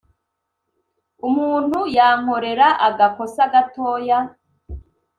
[1.27, 4.19] umuntu yankorera agakosa gatoya